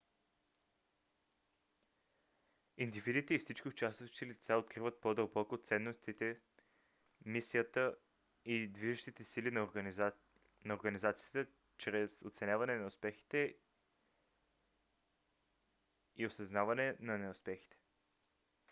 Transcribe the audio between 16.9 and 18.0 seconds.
на неуспехите